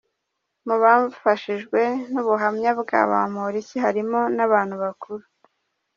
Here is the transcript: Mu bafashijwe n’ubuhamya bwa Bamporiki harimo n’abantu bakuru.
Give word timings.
Mu 0.67 0.75
bafashijwe 0.83 1.81
n’ubuhamya 2.11 2.71
bwa 2.79 3.01
Bamporiki 3.11 3.75
harimo 3.85 4.19
n’abantu 4.35 4.75
bakuru. 4.83 5.23